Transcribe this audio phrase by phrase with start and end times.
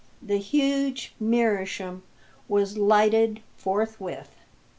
[0.19, 2.01] The huge meerschaum
[2.47, 4.31] was lighted forthwith.